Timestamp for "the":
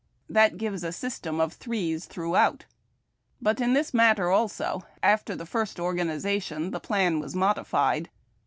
5.35-5.45, 6.71-6.79